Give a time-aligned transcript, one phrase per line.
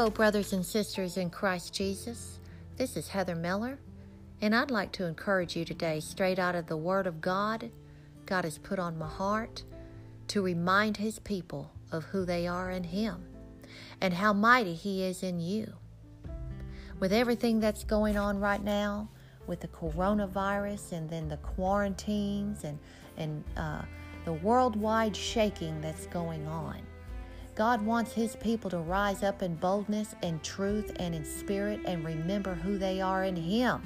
[0.00, 2.38] Hello, brothers and sisters in Christ Jesus.
[2.78, 3.78] This is Heather Miller,
[4.40, 7.70] and I'd like to encourage you today, straight out of the Word of God,
[8.24, 9.62] God has put on my heart
[10.28, 13.22] to remind His people of who they are in Him
[14.00, 15.70] and how mighty He is in you.
[16.98, 19.10] With everything that's going on right now,
[19.46, 22.78] with the coronavirus and then the quarantines and,
[23.18, 23.82] and uh,
[24.24, 26.78] the worldwide shaking that's going on,
[27.60, 32.02] God wants His people to rise up in boldness and truth and in spirit and
[32.02, 33.82] remember who they are in Him.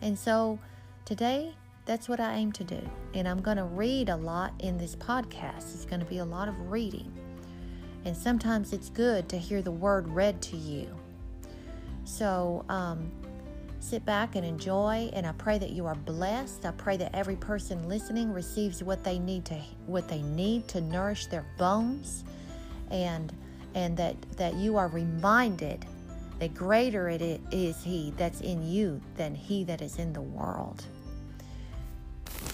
[0.00, 0.58] And so
[1.04, 2.80] today, that's what I aim to do.
[3.12, 5.74] And I'm going to read a lot in this podcast.
[5.74, 7.12] It's going to be a lot of reading.
[8.06, 10.88] And sometimes it's good to hear the word read to you.
[12.04, 13.12] So um,
[13.80, 15.10] sit back and enjoy.
[15.12, 16.64] And I pray that you are blessed.
[16.64, 20.80] I pray that every person listening receives what they need to what they need to
[20.80, 22.24] nourish their bones
[22.90, 23.32] and
[23.74, 25.84] and that that you are reminded
[26.38, 30.84] that greater it is he that's in you than he that is in the world.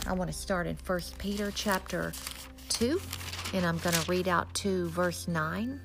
[0.06, 2.12] I want to start in 1 Peter chapter
[2.68, 3.00] 2
[3.54, 5.80] and I'm going to read out to verse 9.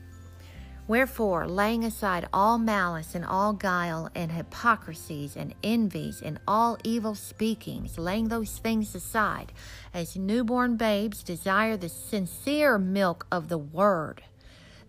[0.87, 7.13] Wherefore, laying aside all malice and all guile and hypocrisies and envies and all evil
[7.13, 9.51] speakings, laying those things aside,
[9.93, 14.23] as newborn babes desire the sincere milk of the word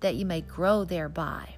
[0.01, 1.55] that you may grow thereby.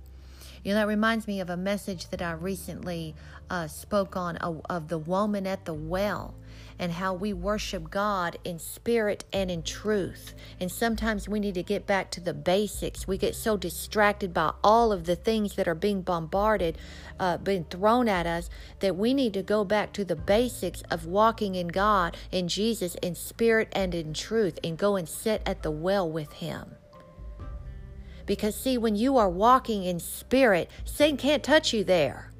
[0.62, 3.14] You know, that reminds me of a message that I recently
[3.48, 6.34] uh, spoke on of, of the woman at the well
[6.78, 10.34] and how we worship God in spirit and in truth.
[10.58, 13.06] And sometimes we need to get back to the basics.
[13.06, 16.78] We get so distracted by all of the things that are being bombarded,
[17.19, 18.48] uh, being thrown at us,
[18.80, 22.94] that we need to go back to the basics of walking in God, in Jesus,
[22.97, 26.77] in spirit and in truth, and go and sit at the well with Him.
[28.30, 32.30] Because, see, when you are walking in spirit, Satan can't touch you there.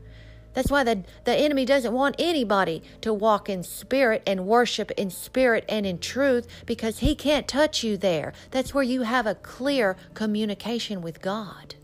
[0.53, 5.11] That's why the, the enemy doesn't want anybody to walk in spirit and worship in
[5.11, 8.33] spirit and in truth because he can't touch you there.
[8.53, 11.75] That's where you have a clear communication with God.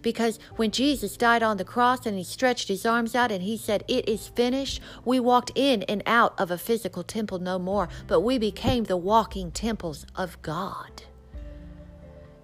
[0.00, 3.58] Because when Jesus died on the cross and he stretched his arms out and he
[3.58, 7.90] said, It is finished, we walked in and out of a physical temple no more,
[8.06, 11.02] but we became the walking temples of God.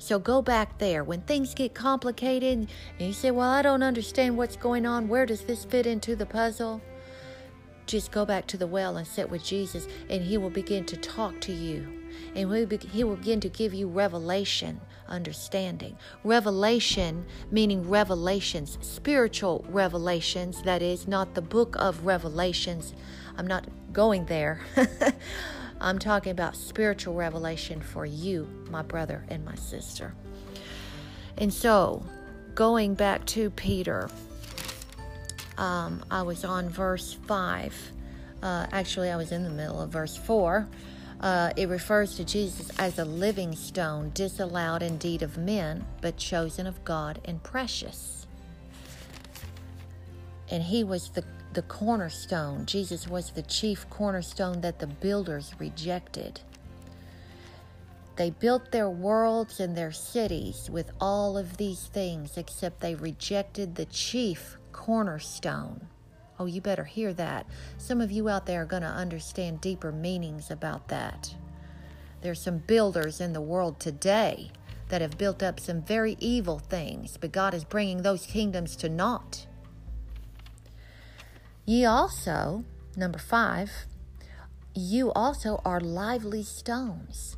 [0.02, 1.04] So go back there.
[1.04, 2.66] When things get complicated
[2.98, 6.16] and you say, Well, I don't understand what's going on, where does this fit into
[6.16, 6.82] the puzzle?
[7.86, 10.96] Just go back to the well and sit with Jesus, and He will begin to
[10.96, 11.86] talk to you.
[12.34, 12.52] And
[12.90, 15.96] He will begin to give you revelation, understanding.
[16.24, 22.92] Revelation meaning revelations, spiritual revelations, that is, not the book of Revelations.
[23.38, 24.62] I'm not going there.
[25.82, 30.14] I'm talking about spiritual revelation for you, my brother and my sister.
[31.36, 32.04] And so,
[32.54, 34.08] going back to Peter,
[35.58, 37.92] um, I was on verse 5.
[38.42, 40.68] Uh, actually, I was in the middle of verse 4.
[41.20, 46.66] Uh, it refers to Jesus as a living stone, disallowed indeed of men, but chosen
[46.66, 48.26] of God and precious.
[50.52, 52.64] And he was the the cornerstone.
[52.66, 56.40] Jesus was the chief cornerstone that the builders rejected.
[58.16, 63.74] They built their worlds and their cities with all of these things, except they rejected
[63.74, 65.88] the chief cornerstone.
[66.38, 67.46] Oh, you better hear that.
[67.78, 71.34] Some of you out there are going to understand deeper meanings about that.
[72.20, 74.50] There's some builders in the world today
[74.88, 78.88] that have built up some very evil things, but God is bringing those kingdoms to
[78.88, 79.46] naught.
[81.64, 82.64] Ye also,
[82.96, 83.86] number five,
[84.74, 87.36] you also are lively stones,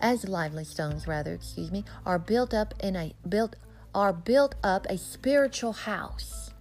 [0.00, 3.56] as lively stones rather, excuse me, are built up in a built
[3.94, 6.52] are built up a spiritual house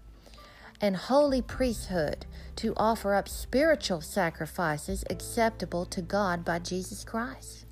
[0.82, 2.26] and holy priesthood
[2.56, 7.66] to offer up spiritual sacrifices acceptable to God by Jesus Christ.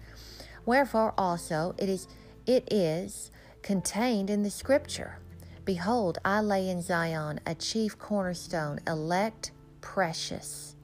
[0.66, 2.07] Wherefore also it is
[2.45, 3.31] it is
[3.62, 5.18] contained in the scripture
[5.67, 10.77] Behold, I lay in Zion a chief cornerstone, elect, precious.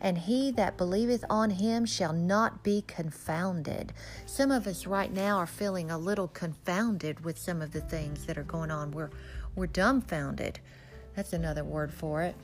[0.00, 3.92] And he that believeth on him shall not be confounded.
[4.26, 8.26] Some of us right now are feeling a little confounded with some of the things
[8.26, 8.92] that are going on.
[8.92, 9.10] We're,
[9.56, 10.60] we're dumbfounded.
[11.16, 12.36] That's another word for it.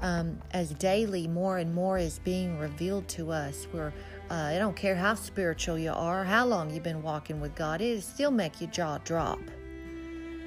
[0.00, 3.92] Um, as daily more and more is being revealed to us, we're
[4.30, 7.82] uh, I don't care how spiritual you are, how long you've been walking with God,
[7.82, 9.38] it'll still make your jaw drop.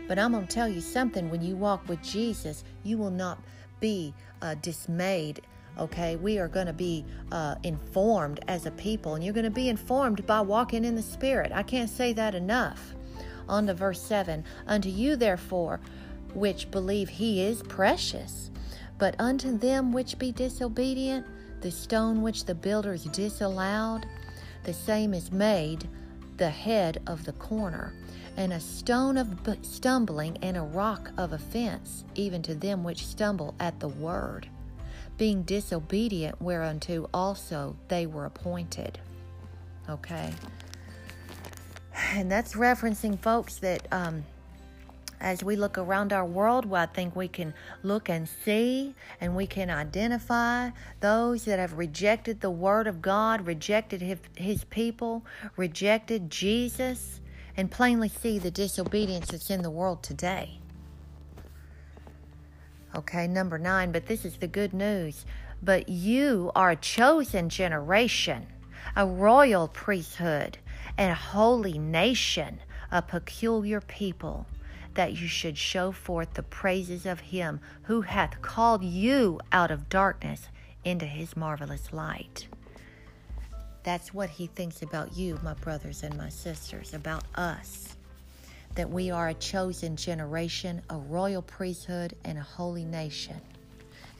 [0.09, 3.37] But I'm going to tell you something when you walk with Jesus, you will not
[3.79, 5.41] be uh, dismayed.
[5.77, 9.51] Okay, we are going to be uh, informed as a people, and you're going to
[9.51, 11.51] be informed by walking in the Spirit.
[11.53, 12.95] I can't say that enough.
[13.47, 15.79] On to verse 7 Unto you, therefore,
[16.33, 18.49] which believe he is precious.
[18.97, 21.27] But unto them which be disobedient,
[21.61, 24.07] the stone which the builders disallowed,
[24.63, 25.87] the same is made
[26.39, 27.93] the head of the corner,
[28.35, 33.53] and a stone of stumbling and a rock of offense, even to them which stumble
[33.59, 34.47] at the word,
[35.17, 38.97] being disobedient whereunto also they were appointed.
[39.89, 40.33] Okay.
[42.13, 44.23] And that's referencing folks that um,
[45.21, 49.35] as we look around our world, well, I think we can look and see and
[49.35, 50.69] we can identify
[51.01, 55.25] those that have rejected the Word of God, rejected his, his people,
[55.57, 57.19] rejected Jesus,
[57.57, 60.59] and plainly see the disobedience that's in the world today.
[62.95, 65.25] Okay, number nine, but this is the good news.
[65.61, 68.47] But you are a chosen generation,
[68.95, 70.57] a royal priesthood,
[70.97, 74.47] and a holy nation, a peculiar people
[74.99, 79.87] that you should show forth the praises of him who hath called you out of
[79.87, 80.49] darkness
[80.83, 82.49] into his marvelous light.
[83.83, 87.95] That's what he thinks about you, my brothers and my sisters, about us.
[88.75, 93.39] That we are a chosen generation, a royal priesthood, and a holy nation,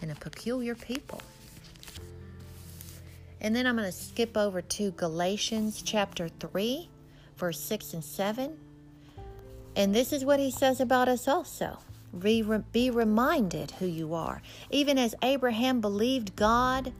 [0.02, 1.22] and a peculiar people.
[3.42, 6.88] And then I'm going to skip over to Galatians chapter 3,
[7.36, 8.58] verse 6 and 7.
[9.80, 11.78] And this is what he says about us also.
[12.20, 12.44] Be,
[12.74, 14.42] be reminded who you are.
[14.70, 16.92] Even as Abraham believed God,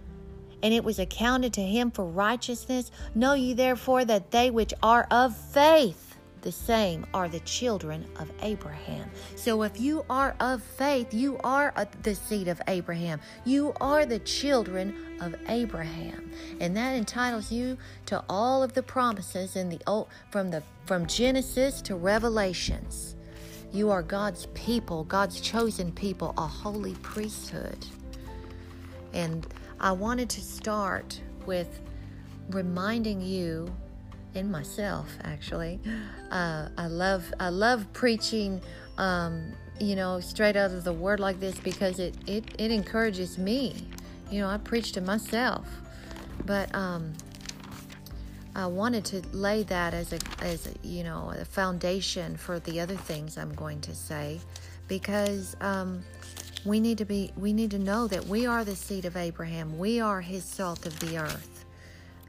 [0.64, 5.08] and it was accounted to him for righteousness, know ye therefore that they which are
[5.12, 6.09] of faith,
[6.42, 9.10] the same are the children of Abraham.
[9.36, 13.20] So if you are of faith, you are the seed of Abraham.
[13.46, 16.32] You are the children of Abraham.
[16.60, 17.78] And that entitles you
[18.08, 23.16] to all of the promises in the old from the from Genesis to Revelations.
[23.72, 27.86] You are God's people, God's chosen people, a holy priesthood.
[29.14, 29.46] And
[29.80, 31.80] I wanted to start with
[32.50, 33.72] reminding you
[34.36, 35.80] in myself actually.
[36.32, 38.62] Uh, i love i love preaching
[38.98, 43.38] um, you know straight out of the word like this because it it, it encourages
[43.38, 43.76] me.
[44.30, 45.68] You know i preach to myself.
[46.46, 47.14] But um,
[48.56, 52.80] i wanted to lay that as a as a, you know a foundation for the
[52.80, 54.40] other things i'm going to say
[54.88, 56.04] because um,
[56.66, 59.78] we need to be we need to know that we are the seed of abraham.
[59.78, 61.66] We are his salt of the earth.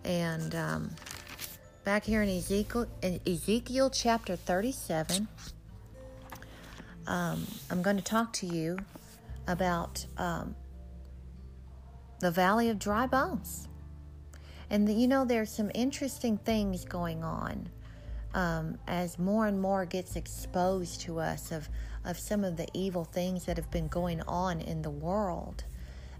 [0.05, 0.91] And um,
[1.85, 5.29] back here in Ezekiel, in Ezekiel chapter 37,
[7.06, 8.79] um, I'm going to talk to you
[9.47, 10.55] about um,
[12.21, 13.69] the valley of dry bones.
[14.69, 17.69] And the, you know, there's some interesting things going on
[18.35, 21.69] um, as more and more gets exposed to us of,
[22.05, 25.65] of some of the evil things that have been going on in the world.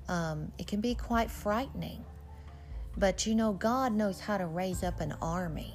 [0.09, 2.05] Um, it can be quite frightening.
[2.97, 5.75] But you know, God knows how to raise up an army.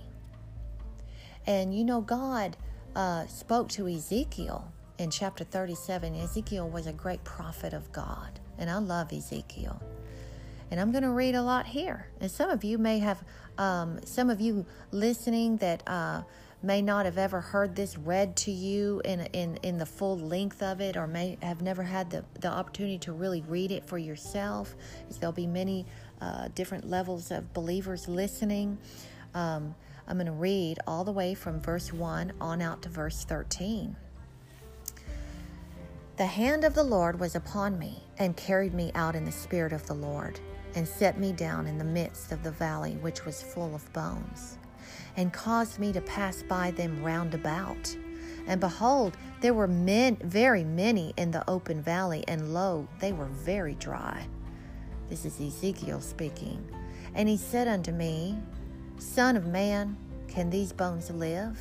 [1.48, 2.58] And you know, God
[2.96, 6.16] uh, spoke to Ezekiel in chapter 37.
[6.16, 8.40] Ezekiel was a great prophet of God.
[8.58, 9.82] And I love Ezekiel.
[10.72, 12.08] And I'm going to read a lot here.
[12.20, 13.24] And some of you may have,
[13.58, 16.24] um, some of you listening that uh,
[16.66, 20.64] may not have ever heard this read to you in, in, in the full length
[20.64, 24.00] of it, or may have never had the, the opportunity to really read it for
[24.00, 24.76] yourself.
[25.20, 25.86] There'll be many
[26.20, 28.80] uh, different levels of believers listening.
[29.36, 29.76] Um,
[30.08, 33.96] I'm going to read all the way from verse 1 on out to verse 13.
[36.18, 39.74] The hand of the Lord was upon me and carried me out in the spirit
[39.74, 40.40] of the Lord
[40.74, 44.58] and set me down in the midst of the valley which was full of bones
[45.18, 47.96] and caused me to pass by them round about.
[48.48, 53.26] And behold, there were men, very many in the open valley, and lo, they were
[53.26, 54.28] very dry.
[55.10, 56.68] This is Ezekiel speaking.
[57.14, 58.38] And he said unto me,
[58.98, 61.60] Son of man, can these bones live?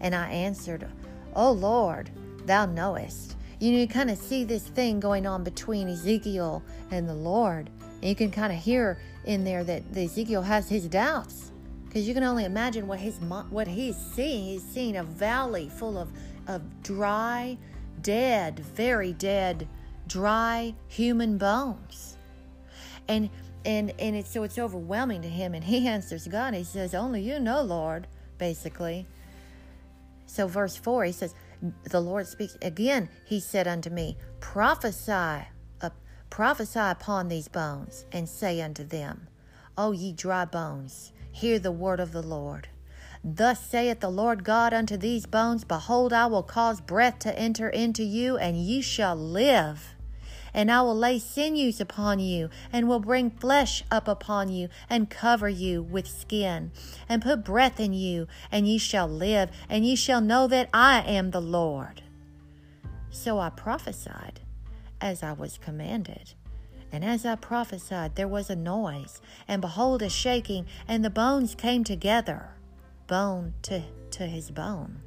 [0.00, 0.88] And I answered,
[1.34, 2.10] O Lord,
[2.46, 3.36] thou knowest.
[3.58, 7.68] You know, you kind of see this thing going on between Ezekiel and the Lord.
[8.00, 11.49] And you can kind of hear in there that Ezekiel has his doubts.
[11.90, 13.16] Because you can only imagine what his
[13.50, 14.44] what he's seeing.
[14.44, 16.08] He's seeing a valley full of,
[16.46, 17.58] of dry,
[18.00, 19.66] dead, very dead,
[20.06, 22.16] dry human bones.
[23.08, 23.28] And
[23.64, 27.20] and and it's so it's overwhelming to him and he answers god he says only
[27.20, 28.06] you know lord
[28.38, 29.06] basically
[30.24, 31.34] so verse 4 he says
[31.90, 35.46] the lord speaks again he said unto me prophesy
[36.30, 39.26] prophesy upon these bones and say unto them
[39.80, 42.68] o ye dry bones hear the word of the lord
[43.22, 47.68] Thus saith the Lord God unto these bones Behold, I will cause breath to enter
[47.68, 49.94] into you, and ye shall live.
[50.54, 55.10] And I will lay sinews upon you, and will bring flesh up upon you, and
[55.10, 56.72] cover you with skin,
[57.10, 61.02] and put breath in you, and ye shall live, and ye shall know that I
[61.02, 62.02] am the Lord.
[63.10, 64.40] So I prophesied
[65.00, 66.34] as I was commanded.
[66.92, 71.54] And as I prophesied, there was a noise, and behold, a shaking, and the bones
[71.54, 72.50] came together,
[73.06, 73.82] bone to,
[74.12, 75.00] to his bone.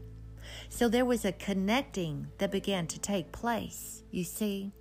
[0.70, 4.72] So there was a connecting that began to take place, you see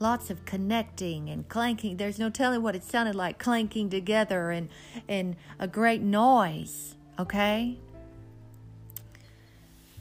[0.00, 1.96] lots of connecting and clanking.
[1.96, 4.68] There's no telling what it sounded like clanking together and,
[5.08, 7.78] and a great noise, okay?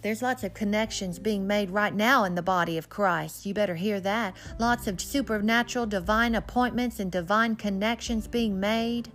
[0.03, 3.45] There's lots of connections being made right now in the body of Christ.
[3.45, 4.35] You better hear that.
[4.59, 9.09] Lots of supernatural, divine appointments and divine connections being made.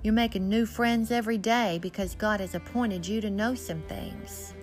[0.00, 4.54] You're making new friends every day because God has appointed you to know some things.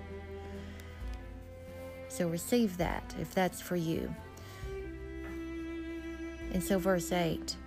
[2.08, 4.15] So receive that if that's for you.
[6.53, 7.58] And so, verse 8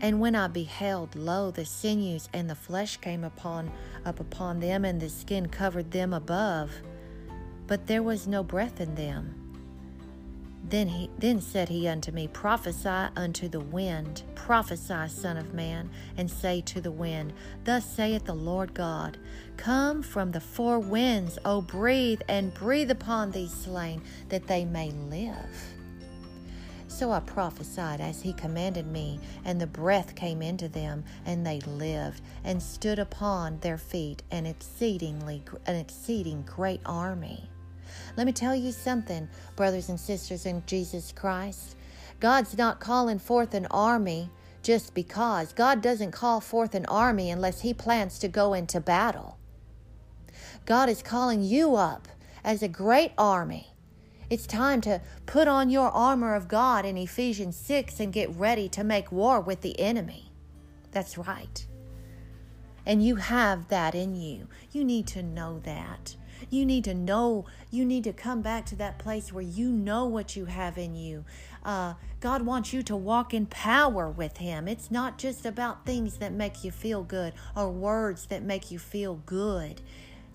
[0.00, 3.70] And when I beheld, lo, the sinews and the flesh came upon
[4.06, 6.70] up upon them, and the skin covered them above,
[7.70, 9.32] but there was no breath in them.
[10.64, 15.88] Then he then said he unto me, Prophesy unto the wind, prophesy, Son of Man,
[16.16, 19.18] and say to the wind, Thus saith the Lord God,
[19.56, 24.90] Come from the four winds, O breathe, and breathe upon these slain, that they may
[24.90, 25.64] live.
[26.88, 31.60] So I prophesied as he commanded me, and the breath came into them, and they
[31.60, 37.48] lived, and stood upon their feet, an exceedingly an exceeding great army.
[38.16, 41.76] Let me tell you something, brothers and sisters in Jesus Christ.
[42.20, 44.30] God's not calling forth an army
[44.62, 45.52] just because.
[45.52, 49.38] God doesn't call forth an army unless he plans to go into battle.
[50.66, 52.08] God is calling you up
[52.44, 53.70] as a great army
[54.30, 58.68] it's time to put on your armor of God in Ephesians 6 and get ready
[58.68, 60.30] to make war with the enemy.
[60.92, 61.66] That's right.
[62.86, 64.46] And you have that in you.
[64.70, 66.14] You need to know that.
[66.48, 70.06] You need to know, you need to come back to that place where you know
[70.06, 71.24] what you have in you.
[71.64, 74.66] Uh, God wants you to walk in power with Him.
[74.66, 78.78] It's not just about things that make you feel good or words that make you
[78.78, 79.82] feel good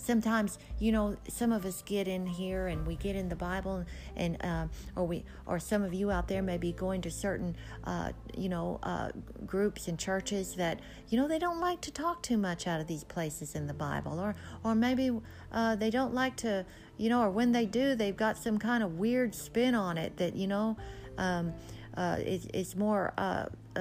[0.06, 3.84] sometimes you know some of us get in here and we get in the bible
[4.16, 7.56] and uh, or we or some of you out there may be going to certain
[7.86, 9.10] uh, you know uh,
[9.46, 12.88] groups and churches that you know they don't like to talk too much out of
[12.88, 14.20] these places in the bible.
[14.20, 15.12] Or or maybe
[15.52, 16.66] uh, they don't like to
[16.98, 20.18] you know or when they do they've got some kind of weird spin on it
[20.18, 20.78] that you know
[21.18, 21.54] um,
[21.98, 23.14] uh, it, it's more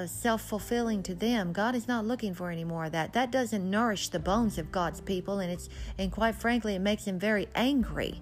[0.05, 1.53] self fulfilling to them.
[1.53, 3.13] God is not looking for any more of that.
[3.13, 7.05] That doesn't nourish the bones of God's people, and it's and quite frankly, it makes
[7.05, 8.21] him very angry.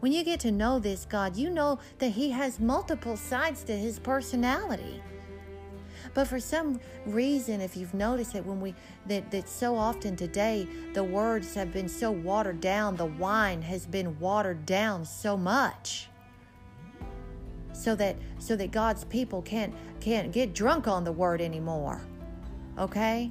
[0.00, 3.76] When you get to know this God, you know that He has multiple sides to
[3.76, 5.00] His personality.
[6.12, 8.74] But for some reason, if you've noticed that when we
[9.06, 13.86] that, that so often today the words have been so watered down, the wine has
[13.86, 16.08] been watered down so much
[17.82, 22.00] so that so that God's people can't can't get drunk on the word anymore.
[22.78, 23.30] Okay?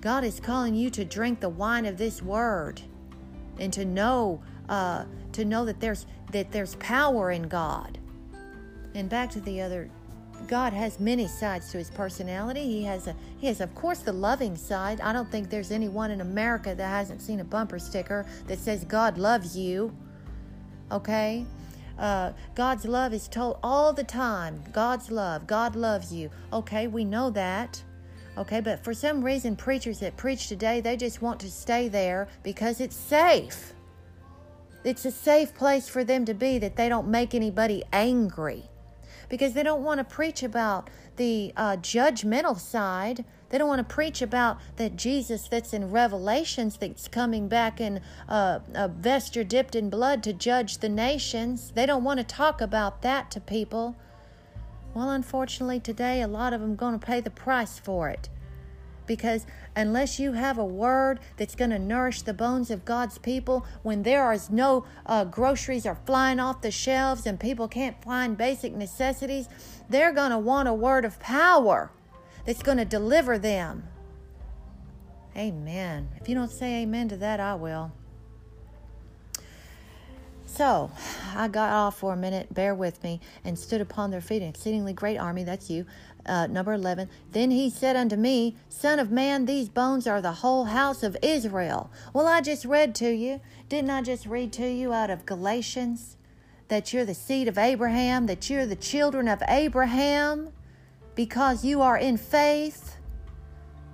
[0.00, 2.80] God is calling you to drink the wine of this word
[3.58, 7.98] and to know uh, to know that there's that there's power in God.
[8.94, 9.90] And back to the other
[10.48, 12.62] God has many sides to his personality.
[12.62, 15.00] He has a he has of course the loving side.
[15.00, 18.84] I don't think there's anyone in America that hasn't seen a bumper sticker that says
[18.84, 19.94] God loves you.
[20.90, 21.44] Okay?
[22.00, 24.64] Uh, God's love is told all the time.
[24.72, 25.46] God's love.
[25.46, 26.30] God loves you.
[26.52, 27.82] Okay, we know that.
[28.38, 32.26] Okay, but for some reason, preachers that preach today, they just want to stay there
[32.42, 33.74] because it's safe.
[34.82, 38.64] It's a safe place for them to be that they don't make anybody angry
[39.28, 43.26] because they don't want to preach about the uh, judgmental side.
[43.50, 48.00] They don't want to preach about that Jesus that's in Revelations that's coming back in
[48.28, 51.72] uh, a vesture dipped in blood to judge the nations.
[51.74, 53.96] They don't want to talk about that to people.
[54.94, 58.28] Well, unfortunately, today a lot of them going to pay the price for it.
[59.06, 63.66] Because unless you have a word that's going to nourish the bones of God's people,
[63.82, 68.38] when there is no uh, groceries are flying off the shelves and people can't find
[68.38, 69.48] basic necessities,
[69.88, 71.90] they're going to want a word of power
[72.50, 73.84] that's going to deliver them.
[75.36, 76.08] Amen.
[76.20, 77.92] If you don't say amen to that, I will.
[80.46, 80.90] So
[81.36, 84.48] I got off for a minute, bear with me, and stood upon their feet, an
[84.48, 85.44] exceedingly great army.
[85.44, 85.86] That's you.
[86.26, 87.08] Uh, number 11.
[87.30, 91.16] Then he said unto me, Son of man, these bones are the whole house of
[91.22, 91.88] Israel.
[92.12, 93.40] Well, I just read to you.
[93.68, 96.16] Didn't I just read to you out of Galatians
[96.66, 100.50] that you're the seed of Abraham, that you're the children of Abraham
[101.24, 102.96] because you are in faith?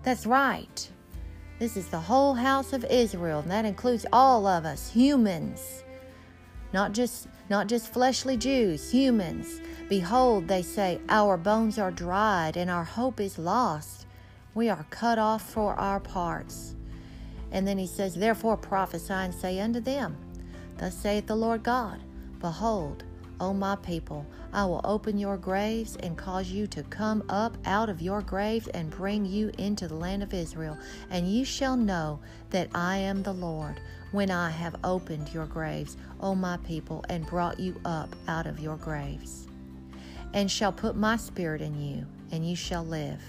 [0.04, 0.90] That's right.
[1.58, 5.82] This is the whole house of Israel, and that includes all of us, humans
[6.72, 9.60] not just not just fleshly Jews, humans.
[9.88, 14.06] Behold, they say, our bones are dried and our hope is lost.
[14.54, 16.74] We are cut off for our parts.
[17.52, 20.16] And then he says, Therefore prophesy and say unto them,
[20.76, 22.02] Thus saith the Lord God,
[22.40, 23.04] Behold,
[23.38, 27.90] O my people, I will open your graves and cause you to come up out
[27.90, 30.78] of your graves and bring you into the land of Israel.
[31.10, 33.80] And you shall know that I am the Lord
[34.12, 38.58] when I have opened your graves, O my people, and brought you up out of
[38.58, 39.46] your graves.
[40.32, 43.20] And shall put my spirit in you, and you shall live.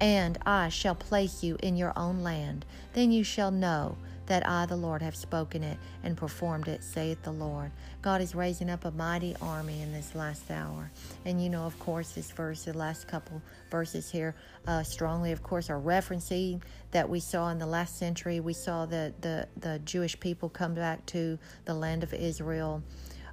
[0.00, 2.64] And I shall place you in your own land.
[2.94, 3.96] Then you shall know
[4.32, 7.70] that I, the Lord, have spoken it and performed it, saith the Lord.
[8.00, 10.90] God is raising up a mighty army in this last hour.
[11.26, 14.34] And you know, of course, this verse, the last couple verses here,
[14.66, 16.62] uh, strongly, of course, are referencing
[16.92, 18.40] that we saw in the last century.
[18.40, 22.82] We saw the, the, the Jewish people come back to the land of Israel.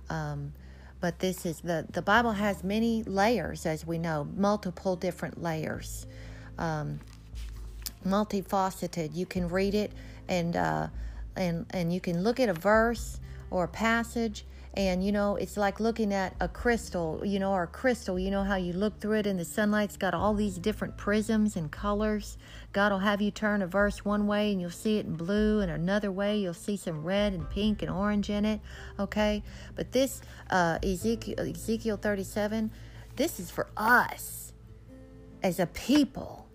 [0.10, 0.52] Um,
[1.00, 6.08] but this is the, the Bible has many layers, as we know, multiple different layers.
[6.58, 7.00] Um,
[8.06, 9.16] multifaceted.
[9.16, 9.94] You can read it
[10.30, 10.88] and uh,
[11.36, 13.20] and and you can look at a verse
[13.50, 14.46] or a passage
[14.76, 18.30] and you know it's like looking at a crystal you know or a crystal you
[18.30, 21.72] know how you look through it and the sunlight's got all these different prisms and
[21.72, 22.38] colors.
[22.72, 25.60] God will have you turn a verse one way and you'll see it in blue
[25.60, 28.62] and another way you'll see some red and pink and orange in it
[29.00, 29.42] okay?
[29.76, 30.22] But this
[30.52, 32.72] uh, ezekiel, ezekiel 37
[33.16, 34.54] this is for us
[35.42, 36.49] as a people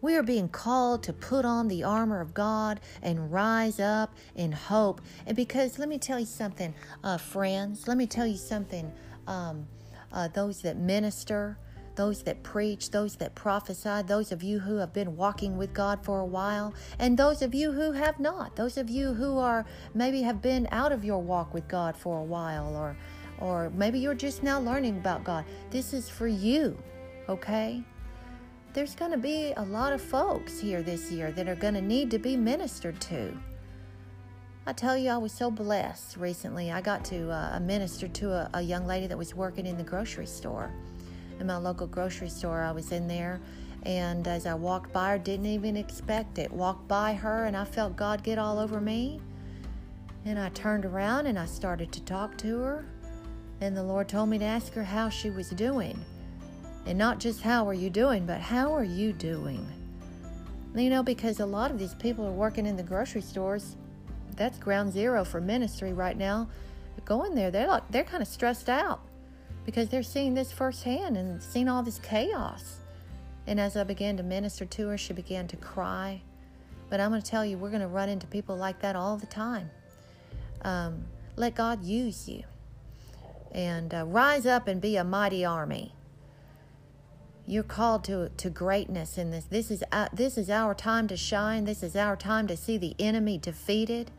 [0.00, 4.52] we are being called to put on the armor of God and rise up in
[4.52, 5.00] hope.
[5.26, 8.92] And because, let me tell you something, uh, friends, let me tell you something.
[9.26, 9.66] Um,
[10.12, 11.58] uh, those that minister,
[11.94, 16.04] those that preach, those that prophesy, those of you who have been walking with God
[16.04, 19.66] for a while, and those of you who have not, those of you who are
[19.94, 22.96] maybe have been out of your walk with God for a while, or
[23.40, 25.44] or maybe you're just now learning about God.
[25.70, 26.76] This is for you,
[27.28, 27.84] okay?
[28.72, 31.80] There's going to be a lot of folks here this year that are going to
[31.80, 33.36] need to be ministered to.
[34.66, 36.70] I tell you, I was so blessed recently.
[36.70, 39.82] I got to uh, minister to a, a young lady that was working in the
[39.82, 40.70] grocery store.
[41.40, 43.40] In my local grocery store, I was in there,
[43.84, 46.52] and as I walked by her, didn't even expect it.
[46.52, 49.20] Walked by her, and I felt God get all over me.
[50.24, 52.84] And I turned around and I started to talk to her.
[53.60, 56.04] And the Lord told me to ask her how she was doing.
[56.88, 59.66] And not just how are you doing, but how are you doing?
[60.74, 63.76] You know, because a lot of these people are working in the grocery stores.
[64.36, 66.48] That's ground zero for ministry right now.
[67.04, 69.00] Going there, they're like they're kind of stressed out
[69.66, 72.76] because they're seeing this firsthand and seeing all this chaos.
[73.46, 76.22] And as I began to minister to her, she began to cry.
[76.88, 79.18] But I'm going to tell you, we're going to run into people like that all
[79.18, 79.70] the time.
[80.62, 81.04] Um,
[81.36, 82.44] let God use you
[83.52, 85.92] and uh, rise up and be a mighty army.
[87.48, 89.46] You're called to, to greatness in this.
[89.46, 91.64] This is, uh, this is our time to shine.
[91.64, 94.10] This is our time to see the enemy defeated.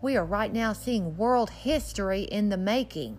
[0.00, 3.18] We are right now seeing world history in the making.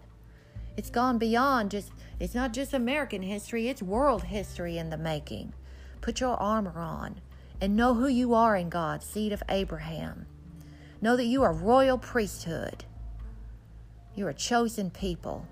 [0.78, 5.52] It's gone beyond just, it's not just American history, it's world history in the making.
[6.00, 7.20] Put your armor on
[7.60, 10.28] and know who you are in God, seed of Abraham.
[11.02, 12.86] Know that you are royal priesthood.
[14.16, 15.46] You're a chosen people.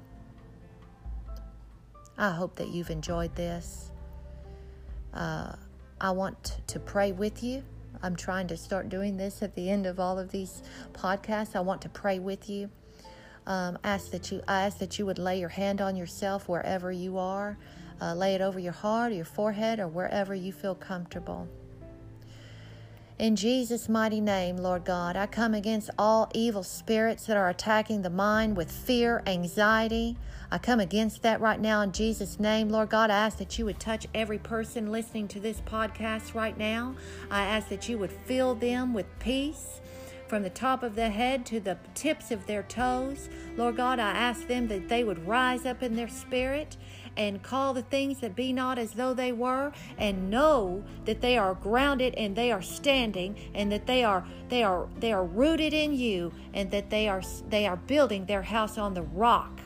[2.17, 3.91] I hope that you've enjoyed this.
[5.15, 5.55] Uh,
[5.99, 7.63] I want to pray with you.
[8.03, 10.61] I'm trying to start doing this at the end of all of these
[10.93, 11.55] podcasts.
[11.55, 12.69] I want to pray with you.
[13.47, 16.91] Um, ask that you I ask that you would lay your hand on yourself wherever
[16.91, 17.57] you are.
[18.01, 21.47] Uh, lay it over your heart or your forehead or wherever you feel comfortable.
[23.17, 28.01] In Jesus' mighty name, Lord God, I come against all evil spirits that are attacking
[28.01, 30.17] the mind with fear, anxiety.
[30.51, 32.67] I come against that right now in Jesus' name.
[32.67, 36.57] Lord God, I ask that you would touch every person listening to this podcast right
[36.57, 36.95] now.
[37.31, 39.79] I ask that you would fill them with peace
[40.27, 43.29] from the top of their head to the tips of their toes.
[43.55, 46.75] Lord God, I ask them that they would rise up in their spirit
[47.17, 51.37] and call the things that be not as though they were and know that they
[51.37, 55.73] are grounded and they are standing and that they are they are they are rooted
[55.73, 59.59] in you and that they are they are building their house on the rock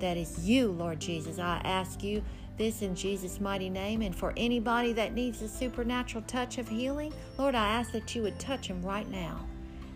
[0.00, 1.38] that is you, Lord Jesus.
[1.38, 2.22] I ask you
[2.56, 4.02] this in Jesus' mighty name.
[4.02, 8.22] And for anybody that needs a supernatural touch of healing, Lord, I ask that you
[8.22, 9.46] would touch them right now.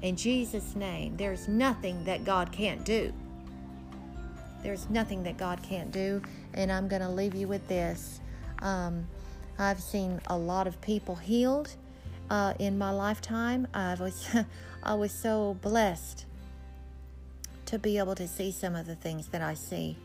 [0.02, 3.12] In Jesus' name, there's nothing that God can't do.
[4.62, 6.22] There's nothing that God can't do.
[6.54, 8.20] And I'm going to leave you with this.
[8.60, 9.06] Um,
[9.58, 11.74] I've seen a lot of people healed
[12.30, 13.66] uh, in my lifetime.
[13.74, 14.28] I was,
[14.82, 16.26] I was so blessed
[17.66, 19.96] to be able to see some of the things that I see,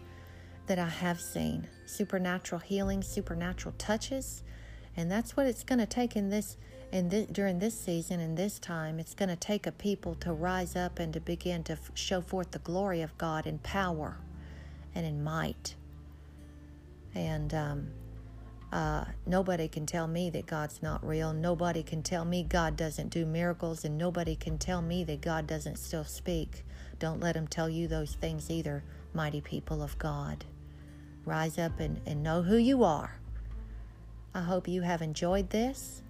[0.67, 4.43] that I have seen supernatural healing, supernatural touches.
[4.95, 6.57] And that's what it's going to take in this
[6.91, 8.99] in this, during this season and this time.
[8.99, 12.21] It's going to take a people to rise up and to begin to f- show
[12.21, 14.17] forth the glory of God in power
[14.95, 15.75] and in might.
[17.17, 17.88] And um,
[18.71, 21.34] uh, nobody can tell me that God's not real.
[21.34, 25.47] Nobody can tell me God doesn't do miracles, and nobody can tell me that God
[25.47, 26.63] doesn't still speak.
[26.99, 28.84] Don't let them tell you those things either,
[29.15, 30.45] mighty people of God.
[31.25, 33.19] Rise up and, and know who you are.
[34.36, 36.03] I hope you have enjoyed this.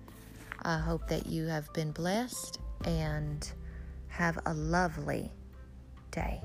[0.63, 3.49] I hope that you have been blessed and
[4.09, 5.31] have a lovely
[6.11, 6.41] day.